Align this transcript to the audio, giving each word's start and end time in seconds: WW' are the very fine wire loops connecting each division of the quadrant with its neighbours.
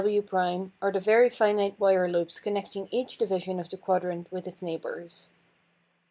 WW' 0.01 0.71
are 0.81 0.91
the 0.91 0.99
very 0.99 1.29
fine 1.29 1.75
wire 1.77 2.09
loops 2.09 2.39
connecting 2.39 2.87
each 2.89 3.19
division 3.19 3.59
of 3.59 3.69
the 3.69 3.77
quadrant 3.77 4.25
with 4.31 4.47
its 4.47 4.63
neighbours. 4.63 5.29